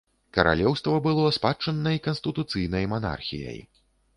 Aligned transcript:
Каралеўства 0.37 0.95
было 1.07 1.27
спадчыннай 1.37 2.01
канстытуцыйнай 2.07 2.89
манархіяй. 2.95 3.63